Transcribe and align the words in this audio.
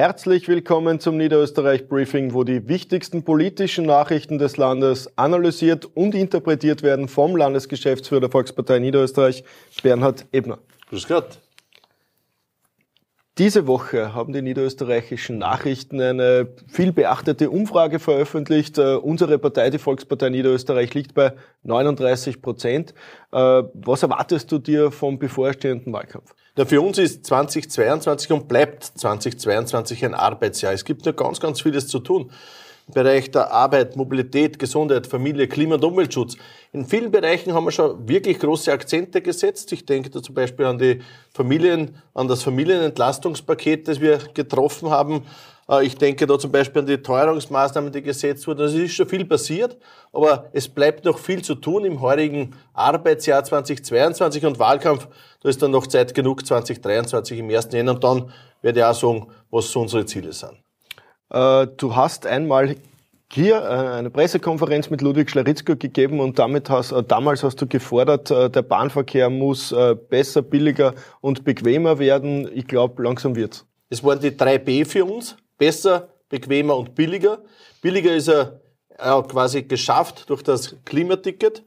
Herzlich 0.00 0.48
willkommen 0.48 0.98
zum 0.98 1.18
Niederösterreich 1.18 1.86
Briefing, 1.86 2.32
wo 2.32 2.42
die 2.42 2.68
wichtigsten 2.68 3.22
politischen 3.22 3.84
Nachrichten 3.84 4.38
des 4.38 4.56
Landes 4.56 5.12
analysiert 5.18 5.84
und 5.94 6.14
interpretiert 6.14 6.82
werden 6.82 7.06
vom 7.06 7.36
Landesgeschäftsführer 7.36 8.22
der 8.22 8.30
Volkspartei 8.30 8.78
Niederösterreich, 8.78 9.44
Bernhard 9.82 10.24
Ebner. 10.32 10.58
Grüß 10.88 11.06
Gott. 11.06 11.38
Diese 13.40 13.66
Woche 13.66 14.12
haben 14.12 14.34
die 14.34 14.42
niederösterreichischen 14.42 15.38
Nachrichten 15.38 15.98
eine 15.98 16.48
viel 16.68 16.92
beachtete 16.92 17.48
Umfrage 17.48 17.98
veröffentlicht. 17.98 18.78
Uh, 18.78 18.98
unsere 18.98 19.38
Partei, 19.38 19.70
die 19.70 19.78
Volkspartei 19.78 20.28
Niederösterreich, 20.28 20.92
liegt 20.92 21.14
bei 21.14 21.32
39 21.62 22.42
Prozent. 22.42 22.92
Uh, 23.32 23.62
was 23.72 24.02
erwartest 24.02 24.52
du 24.52 24.58
dir 24.58 24.90
vom 24.90 25.18
bevorstehenden 25.18 25.90
Wahlkampf? 25.90 26.34
Ja, 26.58 26.66
für 26.66 26.82
uns 26.82 26.98
ist 26.98 27.24
2022 27.24 28.30
und 28.30 28.46
bleibt 28.46 28.84
2022 28.84 30.04
ein 30.04 30.12
Arbeitsjahr. 30.12 30.74
Es 30.74 30.84
gibt 30.84 31.06
noch 31.06 31.16
ganz, 31.16 31.40
ganz 31.40 31.62
vieles 31.62 31.88
zu 31.88 32.00
tun. 32.00 32.30
Bereich 32.90 33.30
der 33.30 33.52
Arbeit, 33.52 33.96
Mobilität, 33.96 34.58
Gesundheit, 34.58 35.06
Familie, 35.06 35.48
Klima- 35.48 35.76
und 35.76 35.84
Umweltschutz. 35.84 36.36
In 36.72 36.84
vielen 36.84 37.10
Bereichen 37.10 37.54
haben 37.54 37.64
wir 37.64 37.72
schon 37.72 38.08
wirklich 38.08 38.38
große 38.38 38.72
Akzente 38.72 39.22
gesetzt. 39.22 39.72
Ich 39.72 39.86
denke 39.86 40.10
da 40.10 40.22
zum 40.22 40.34
Beispiel 40.34 40.66
an 40.66 40.78
die 40.78 41.00
Familien, 41.32 41.96
an 42.14 42.28
das 42.28 42.42
Familienentlastungspaket, 42.42 43.88
das 43.88 44.00
wir 44.00 44.18
getroffen 44.34 44.90
haben. 44.90 45.24
Äh, 45.70 45.86
ich 45.86 45.96
denke 45.96 46.26
da 46.26 46.38
zum 46.38 46.50
Beispiel 46.50 46.80
an 46.80 46.86
die 46.86 46.98
Teuerungsmaßnahmen, 46.98 47.92
die 47.92 48.02
gesetzt 48.02 48.46
wurden. 48.46 48.62
Also 48.62 48.76
es 48.76 48.84
ist 48.84 48.94
schon 48.94 49.08
viel 49.08 49.24
passiert, 49.24 49.76
aber 50.12 50.50
es 50.52 50.68
bleibt 50.68 51.04
noch 51.04 51.18
viel 51.18 51.42
zu 51.42 51.54
tun 51.54 51.84
im 51.84 52.00
heurigen 52.00 52.56
Arbeitsjahr 52.74 53.44
2022 53.44 54.44
und 54.44 54.58
Wahlkampf. 54.58 55.08
Da 55.42 55.48
ist 55.48 55.62
dann 55.62 55.70
noch 55.70 55.86
Zeit 55.86 56.14
genug 56.14 56.44
2023 56.44 57.38
im 57.38 57.50
ersten 57.50 57.76
Jahr 57.76 57.94
und 57.94 58.04
dann 58.04 58.32
werde 58.62 58.80
ich 58.80 58.84
auch 58.84 58.94
sagen, 58.94 59.26
was 59.50 59.70
so 59.70 59.80
unsere 59.80 60.04
Ziele 60.04 60.32
sind. 60.32 60.58
Äh, 61.30 61.68
du 61.76 61.94
hast 61.94 62.26
einmal 62.26 62.76
hier 63.32 63.56
äh, 63.56 63.98
eine 63.98 64.10
Pressekonferenz 64.10 64.90
mit 64.90 65.02
Ludwig 65.02 65.30
Schlaritzko 65.30 65.76
gegeben 65.76 66.20
und 66.20 66.38
damit 66.38 66.68
hast, 66.68 66.92
äh, 66.92 67.02
damals 67.02 67.44
hast 67.44 67.60
du 67.60 67.66
gefordert, 67.66 68.30
der 68.30 68.62
Bahnverkehr 68.62 69.30
muss 69.30 69.74
besser, 70.08 70.42
billiger 70.42 70.94
und 71.20 71.44
bequemer 71.44 71.98
werden. 71.98 72.50
Ich 72.52 72.66
glaube, 72.66 73.02
langsam 73.02 73.36
wird's. 73.36 73.66
Es 73.88 74.02
waren 74.02 74.20
die 74.20 74.36
drei 74.36 74.58
B 74.58 74.84
für 74.84 75.04
uns. 75.04 75.36
Besser, 75.58 76.08
bequemer 76.28 76.76
und 76.76 76.94
billiger. 76.94 77.38
Billiger 77.82 78.14
ist 78.14 78.28
er 78.28 78.60
quasi 78.96 79.62
geschafft 79.62 80.28
durch 80.30 80.42
das 80.42 80.76
Klimaticket 80.84 81.64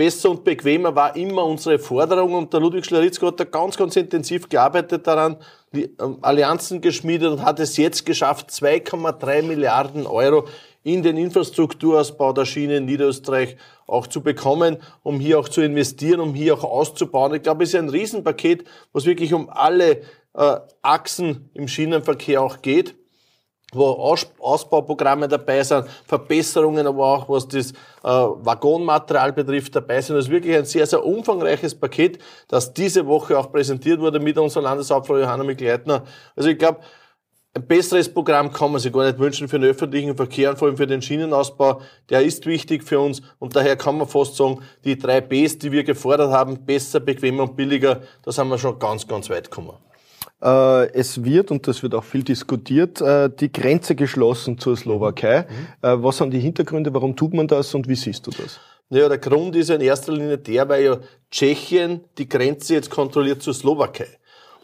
besser 0.00 0.30
und 0.30 0.44
bequemer 0.44 0.96
war 0.96 1.14
immer 1.14 1.44
unsere 1.44 1.78
Forderung 1.78 2.32
und 2.32 2.54
der 2.54 2.60
Ludwig 2.60 2.86
Schlaritzko 2.86 3.26
hat 3.26 3.38
da 3.38 3.44
ganz, 3.44 3.76
ganz 3.76 3.96
intensiv 3.96 4.48
gearbeitet 4.48 5.06
daran, 5.06 5.36
die 5.74 5.94
ähm, 6.00 6.16
Allianzen 6.22 6.80
geschmiedet 6.80 7.30
und 7.30 7.44
hat 7.44 7.60
es 7.60 7.76
jetzt 7.76 8.06
geschafft, 8.06 8.48
2,3 8.48 9.42
Milliarden 9.42 10.06
Euro 10.06 10.48
in 10.84 11.02
den 11.02 11.18
Infrastrukturausbau 11.18 12.32
der 12.32 12.46
Schiene 12.46 12.78
in 12.78 12.86
Niederösterreich 12.86 13.58
auch 13.86 14.06
zu 14.06 14.22
bekommen, 14.22 14.78
um 15.02 15.20
hier 15.20 15.38
auch 15.38 15.50
zu 15.50 15.60
investieren, 15.60 16.20
um 16.20 16.32
hier 16.32 16.54
auch 16.54 16.64
auszubauen. 16.64 17.34
Ich 17.34 17.42
glaube, 17.42 17.64
es 17.64 17.74
ist 17.74 17.78
ein 17.78 17.90
Riesenpaket, 17.90 18.64
was 18.94 19.04
wirklich 19.04 19.34
um 19.34 19.50
alle 19.50 20.00
äh, 20.32 20.56
Achsen 20.80 21.50
im 21.52 21.68
Schienenverkehr 21.68 22.40
auch 22.40 22.62
geht 22.62 22.94
wo 23.72 24.16
Ausbauprogramme 24.38 25.28
dabei 25.28 25.62
sind, 25.62 25.86
Verbesserungen, 26.06 26.86
aber 26.86 27.04
auch 27.04 27.28
was 27.28 27.46
das 27.48 27.72
äh, 27.72 27.74
Waggonmaterial 28.04 29.32
betrifft 29.32 29.76
dabei 29.76 30.00
sind. 30.00 30.16
Das 30.16 30.26
ist 30.26 30.30
wirklich 30.30 30.56
ein 30.56 30.64
sehr, 30.64 30.86
sehr 30.86 31.04
umfangreiches 31.04 31.74
Paket, 31.74 32.18
das 32.48 32.72
diese 32.72 33.06
Woche 33.06 33.38
auch 33.38 33.50
präsentiert 33.52 34.00
wurde 34.00 34.20
mit 34.20 34.38
unserer 34.38 34.64
Landeshauptfrau 34.64 35.18
Johanna 35.18 35.44
Mikleitner. 35.44 36.02
Also 36.34 36.48
ich 36.50 36.58
glaube, 36.58 36.80
ein 37.52 37.66
besseres 37.66 38.12
Programm 38.12 38.52
kann 38.52 38.70
man 38.70 38.80
sich 38.80 38.92
gar 38.92 39.04
nicht 39.04 39.18
wünschen 39.18 39.48
für 39.48 39.58
den 39.58 39.70
öffentlichen 39.70 40.16
Verkehr 40.16 40.50
und 40.50 40.56
vor 40.56 40.68
allem 40.68 40.76
für 40.76 40.86
den 40.86 41.02
Schienenausbau. 41.02 41.80
Der 42.08 42.22
ist 42.22 42.46
wichtig 42.46 42.84
für 42.84 43.00
uns 43.00 43.22
und 43.40 43.56
daher 43.56 43.76
kann 43.76 43.98
man 43.98 44.06
fast 44.06 44.36
sagen, 44.36 44.60
die 44.84 44.96
drei 44.96 45.20
Bs, 45.20 45.58
die 45.58 45.72
wir 45.72 45.82
gefordert 45.82 46.30
haben, 46.30 46.64
besser, 46.64 47.00
bequemer 47.00 47.42
und 47.42 47.56
billiger, 47.56 48.02
da 48.22 48.30
sind 48.30 48.48
wir 48.48 48.58
schon 48.58 48.78
ganz, 48.78 49.06
ganz 49.06 49.28
weit 49.30 49.50
gekommen. 49.50 49.76
Äh, 50.42 50.92
es 50.92 51.22
wird, 51.22 51.50
und 51.50 51.66
das 51.66 51.82
wird 51.82 51.94
auch 51.94 52.04
viel 52.04 52.22
diskutiert, 52.22 53.00
äh, 53.00 53.28
die 53.28 53.52
Grenze 53.52 53.94
geschlossen 53.94 54.58
zur 54.58 54.76
Slowakei. 54.76 55.42
Mhm. 55.42 55.88
Äh, 55.88 56.02
was 56.02 56.16
sind 56.16 56.32
die 56.32 56.40
Hintergründe? 56.40 56.92
Warum 56.94 57.14
tut 57.14 57.34
man 57.34 57.46
das 57.46 57.74
und 57.74 57.88
wie 57.88 57.94
siehst 57.94 58.26
du 58.26 58.30
das? 58.30 58.58
Naja, 58.88 59.08
der 59.08 59.18
Grund 59.18 59.54
ist 59.54 59.70
in 59.70 59.80
erster 59.80 60.12
Linie 60.12 60.38
der, 60.38 60.68
weil 60.68 60.84
ja 60.84 60.98
Tschechien 61.30 62.00
die 62.18 62.28
Grenze 62.28 62.74
jetzt 62.74 62.90
kontrolliert 62.90 63.42
zur 63.42 63.54
Slowakei. 63.54 64.08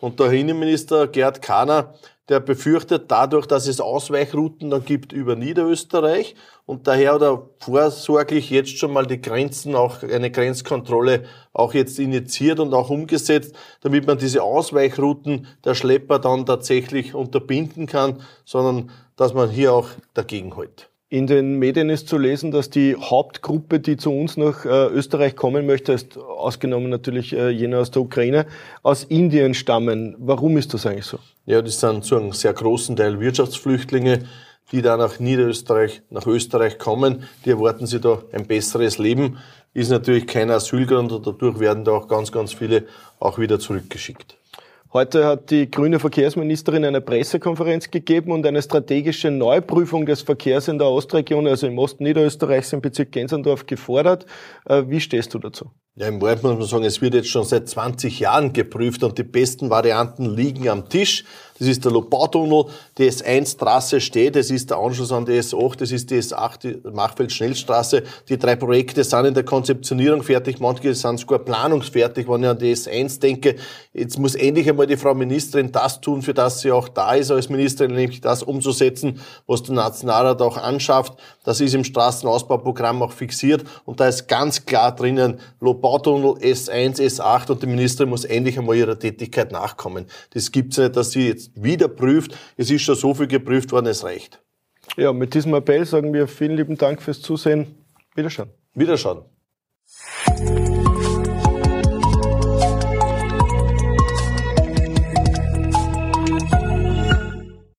Und 0.00 0.18
der 0.18 0.32
Innenminister 0.32 1.06
Gerd 1.06 1.40
Kahner 1.40 1.94
der 2.28 2.40
befürchtet 2.40 3.10
dadurch, 3.10 3.46
dass 3.46 3.68
es 3.68 3.80
Ausweichrouten 3.80 4.70
dann 4.70 4.84
gibt 4.84 5.12
über 5.12 5.36
Niederösterreich 5.36 6.34
und 6.64 6.86
daher 6.86 7.14
hat 7.14 7.22
er 7.22 7.48
vorsorglich 7.60 8.50
jetzt 8.50 8.76
schon 8.78 8.92
mal 8.92 9.06
die 9.06 9.20
Grenzen, 9.20 9.76
auch 9.76 10.02
eine 10.02 10.30
Grenzkontrolle 10.30 11.24
auch 11.52 11.74
jetzt 11.74 11.98
initiiert 11.98 12.58
und 12.58 12.74
auch 12.74 12.90
umgesetzt, 12.90 13.54
damit 13.80 14.06
man 14.06 14.18
diese 14.18 14.42
Ausweichrouten 14.42 15.46
der 15.64 15.74
Schlepper 15.74 16.18
dann 16.18 16.46
tatsächlich 16.46 17.14
unterbinden 17.14 17.86
kann, 17.86 18.22
sondern 18.44 18.90
dass 19.16 19.32
man 19.32 19.48
hier 19.48 19.72
auch 19.72 19.88
dagegen 20.14 20.56
hält. 20.56 20.90
In 21.08 21.28
den 21.28 21.60
Medien 21.60 21.88
ist 21.88 22.08
zu 22.08 22.18
lesen, 22.18 22.50
dass 22.50 22.68
die 22.68 22.96
Hauptgruppe, 22.96 23.78
die 23.78 23.96
zu 23.96 24.10
uns 24.10 24.36
nach 24.36 24.64
äh, 24.64 24.86
Österreich 24.88 25.36
kommen 25.36 25.64
möchte, 25.64 25.92
ist 25.92 26.18
ausgenommen 26.18 26.90
natürlich 26.90 27.32
äh, 27.32 27.48
jene 27.48 27.78
aus 27.78 27.92
der 27.92 28.02
Ukraine, 28.02 28.46
aus 28.82 29.04
Indien 29.04 29.54
stammen. 29.54 30.16
Warum 30.18 30.56
ist 30.56 30.74
das 30.74 30.84
eigentlich 30.84 31.04
so? 31.04 31.20
Ja, 31.44 31.62
das 31.62 31.78
sind 31.78 32.04
zu 32.04 32.16
einem 32.16 32.32
sehr 32.32 32.52
großen 32.52 32.96
Teil 32.96 33.20
Wirtschaftsflüchtlinge, 33.20 34.24
die 34.72 34.82
da 34.82 34.96
nach 34.96 35.20
Niederösterreich, 35.20 36.02
nach 36.10 36.26
Österreich 36.26 36.76
kommen. 36.76 37.22
Die 37.44 37.50
erwarten 37.50 37.86
sich 37.86 38.00
da 38.00 38.22
ein 38.32 38.48
besseres 38.48 38.98
Leben. 38.98 39.38
Ist 39.74 39.90
natürlich 39.90 40.26
kein 40.26 40.50
Asylgrund 40.50 41.12
und 41.12 41.24
dadurch 41.24 41.60
werden 41.60 41.84
da 41.84 41.92
auch 41.92 42.08
ganz, 42.08 42.32
ganz 42.32 42.52
viele 42.52 42.82
auch 43.20 43.38
wieder 43.38 43.60
zurückgeschickt. 43.60 44.36
Heute 44.96 45.26
hat 45.26 45.50
die 45.50 45.70
grüne 45.70 45.98
Verkehrsministerin 45.98 46.82
eine 46.82 47.02
Pressekonferenz 47.02 47.90
gegeben 47.90 48.32
und 48.32 48.46
eine 48.46 48.62
strategische 48.62 49.30
Neuprüfung 49.30 50.06
des 50.06 50.22
Verkehrs 50.22 50.68
in 50.68 50.78
der 50.78 50.86
Ostregion, 50.86 51.46
also 51.46 51.66
im 51.66 51.76
Osten 51.78 52.04
Niederösterreichs 52.04 52.72
im 52.72 52.80
Bezirk 52.80 53.12
Gensendorf, 53.12 53.66
gefordert. 53.66 54.24
Äh, 54.64 54.84
wie 54.86 55.02
stehst 55.02 55.34
du 55.34 55.38
dazu? 55.38 55.70
Ja, 55.98 56.08
im 56.08 56.20
Wahrheit 56.20 56.42
muss 56.42 56.58
man 56.58 56.66
sagen, 56.68 56.84
es 56.84 57.00
wird 57.00 57.14
jetzt 57.14 57.30
schon 57.30 57.46
seit 57.46 57.70
20 57.70 58.20
Jahren 58.20 58.52
geprüft 58.52 59.02
und 59.02 59.16
die 59.16 59.22
besten 59.22 59.70
Varianten 59.70 60.26
liegen 60.26 60.68
am 60.68 60.90
Tisch. 60.90 61.24
Das 61.58 61.68
ist 61.68 61.86
der 61.86 61.92
Lobautunnel, 61.92 62.66
die 62.98 63.10
S1-Trasse 63.10 64.02
steht, 64.02 64.36
es 64.36 64.50
ist 64.50 64.68
der 64.68 64.76
Anschluss 64.76 65.10
an 65.10 65.24
die 65.24 65.40
S8, 65.40 65.78
das 65.78 65.90
ist 65.90 66.10
die 66.10 66.20
S8, 66.20 66.58
die 66.58 66.90
Machfeld-Schnellstraße. 66.90 68.02
Die 68.28 68.38
drei 68.38 68.56
Projekte 68.56 69.02
sind 69.04 69.24
in 69.24 69.32
der 69.32 69.44
Konzeptionierung 69.44 70.22
fertig, 70.22 70.60
manche 70.60 70.94
sind 70.94 71.18
sogar 71.18 71.38
planungsfertig, 71.38 72.28
wenn 72.28 72.42
ich 72.42 72.48
an 72.50 72.58
die 72.58 72.76
S1 72.76 73.20
denke. 73.20 73.56
Jetzt 73.94 74.18
muss 74.18 74.34
endlich 74.34 74.68
einmal 74.68 74.86
die 74.86 74.98
Frau 74.98 75.14
Ministerin 75.14 75.72
das 75.72 76.02
tun, 76.02 76.20
für 76.20 76.34
das 76.34 76.60
sie 76.60 76.72
auch 76.72 76.90
da 76.90 77.14
ist 77.14 77.30
als 77.30 77.48
Ministerin, 77.48 77.96
nämlich 77.96 78.20
das 78.20 78.42
umzusetzen, 78.42 79.18
was 79.46 79.62
der 79.62 79.76
Nationalrat 79.76 80.42
auch 80.42 80.58
anschafft. 80.58 81.14
Das 81.42 81.62
ist 81.62 81.74
im 81.74 81.84
Straßenausbauprogramm 81.84 83.02
auch 83.02 83.12
fixiert 83.12 83.64
und 83.86 83.98
da 83.98 84.08
ist 84.08 84.28
ganz 84.28 84.66
klar 84.66 84.94
drinnen, 84.94 85.40
Lobautunnel 85.60 85.85
S1, 85.86 87.00
S8 87.00 87.50
und 87.50 87.62
die 87.62 87.66
Ministerin 87.66 88.10
muss 88.10 88.24
endlich 88.24 88.58
einmal 88.58 88.76
ihrer 88.76 88.98
Tätigkeit 88.98 89.52
nachkommen. 89.52 90.06
Das 90.30 90.52
gibt's 90.52 90.78
nicht, 90.78 90.96
dass 90.96 91.12
sie 91.12 91.28
jetzt 91.28 91.50
wieder 91.62 91.88
prüft. 91.88 92.36
Es 92.56 92.70
ist 92.70 92.82
schon 92.82 92.96
so 92.96 93.14
viel 93.14 93.26
geprüft 93.26 93.72
worden, 93.72 93.86
es 93.86 94.04
reicht. 94.04 94.42
Ja, 94.96 95.12
mit 95.12 95.34
diesem 95.34 95.54
Appell 95.54 95.84
sagen 95.84 96.12
wir 96.12 96.28
vielen 96.28 96.56
lieben 96.56 96.76
Dank 96.76 97.02
fürs 97.02 97.20
Zusehen. 97.20 97.74
Wiederschauen. 98.14 98.50
Wiederschauen. 98.74 99.24